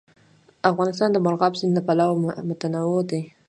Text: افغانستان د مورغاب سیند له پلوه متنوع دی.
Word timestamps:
افغانستان 0.71 1.09
د 1.11 1.17
مورغاب 1.23 1.53
سیند 1.59 1.73
له 1.77 1.81
پلوه 1.87 2.15
متنوع 2.49 3.01
دی. 3.11 3.21